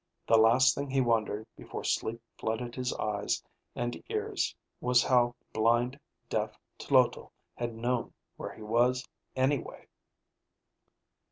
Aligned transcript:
The 0.25 0.35
last 0.35 0.73
thing 0.73 0.89
he 0.89 0.99
wondered 0.99 1.45
before 1.55 1.83
sleep 1.83 2.23
flooded 2.39 2.73
his 2.73 2.91
eyes 2.95 3.43
and 3.75 4.01
ears 4.09 4.55
was 4.79 5.03
how 5.03 5.35
blind, 5.53 5.99
deaf 6.27 6.57
Tloto 6.79 7.29
had 7.53 7.75
known 7.75 8.11
where 8.35 8.51
he 8.55 8.63
was 8.63 9.07
anyway. 9.35 9.85